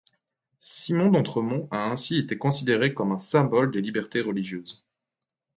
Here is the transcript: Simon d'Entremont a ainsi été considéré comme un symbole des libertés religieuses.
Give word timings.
Simon 0.57 1.11
d'Entremont 1.11 1.67
a 1.69 1.85
ainsi 1.91 2.17
été 2.17 2.35
considéré 2.35 2.91
comme 2.95 3.11
un 3.11 3.19
symbole 3.19 3.69
des 3.69 3.81
libertés 3.81 4.21
religieuses. 4.21 4.83